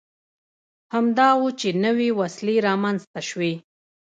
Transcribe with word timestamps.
همدا 0.93 1.29
و 1.39 1.43
چې 1.59 1.69
نوې 1.85 2.09
وسیلې 2.19 2.55
رامنځته 2.67 3.19
شوې. 3.29 3.53